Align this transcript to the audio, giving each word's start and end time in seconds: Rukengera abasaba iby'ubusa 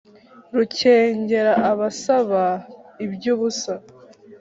Rukengera 0.55 1.53
abasaba 1.71 2.43
iby'ubusa 3.05 3.73